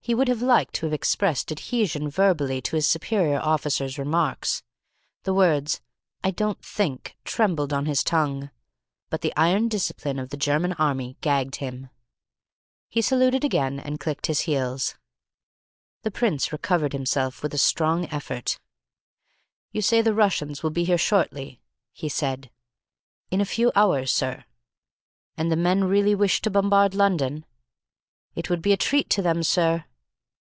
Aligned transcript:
He 0.00 0.14
would 0.14 0.28
have 0.28 0.40
liked 0.40 0.72
to 0.76 0.86
have 0.86 0.94
expressed 0.94 1.52
adhesion 1.52 2.08
verbally 2.08 2.62
to 2.62 2.76
his 2.76 2.86
superior 2.86 3.38
officer's 3.40 3.98
remarks. 3.98 4.62
The 5.24 5.34
words 5.34 5.82
"I 6.24 6.30
don't 6.30 6.64
think" 6.64 7.18
trembled 7.24 7.74
on 7.74 7.84
his 7.84 8.02
tongue. 8.02 8.48
But 9.10 9.20
the 9.20 9.34
iron 9.36 9.68
discipline 9.68 10.18
of 10.18 10.30
the 10.30 10.38
German 10.38 10.72
Army 10.78 11.18
gagged 11.20 11.56
him. 11.56 11.90
He 12.88 13.02
saluted 13.02 13.44
again 13.44 13.78
and 13.78 14.00
clicked 14.00 14.28
his 14.28 14.42
heels. 14.48 14.94
The 16.04 16.10
Prince 16.10 16.52
recovered 16.54 16.94
himself 16.94 17.42
with 17.42 17.52
a 17.52 17.58
strong 17.58 18.06
effort. 18.06 18.58
"You 19.72 19.82
say 19.82 20.00
the 20.00 20.14
Russians 20.14 20.62
will 20.62 20.70
be 20.70 20.84
here 20.84 20.96
shortly?" 20.96 21.60
he 21.92 22.08
said. 22.08 22.48
"In 23.30 23.42
a 23.42 23.54
few 23.54 23.70
hours, 23.74 24.10
sir." 24.10 24.46
"And 25.36 25.52
the 25.52 25.56
men 25.56 25.84
really 25.84 26.14
wish 26.14 26.40
to 26.40 26.50
bombard 26.50 26.94
London?" 26.94 27.44
"It 28.34 28.48
would 28.48 28.62
be 28.62 28.72
a 28.72 28.76
treat 28.78 29.10
to 29.10 29.20
them, 29.20 29.42
sir." 29.42 29.84